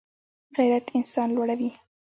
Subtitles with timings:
[0.55, 1.71] غیرت انسان لوړوي